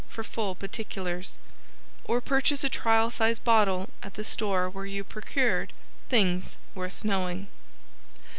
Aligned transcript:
for 0.09 0.23
full 0.23 0.55
particulars, 0.55 1.37
or 2.05 2.19
purchase 2.21 2.63
a 2.63 2.69
trial 2.69 3.11
size 3.11 3.37
bottle 3.37 3.87
at 4.01 4.15
the 4.15 4.25
store 4.25 4.67
where 4.67 4.87
you 4.87 5.03
procured 5.03 5.73
"Things 6.09 6.55
Worth 6.73 7.03
Knowing." 7.05 7.45